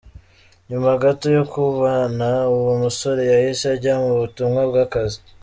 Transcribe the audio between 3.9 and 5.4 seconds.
mu butumwa bw’akazi.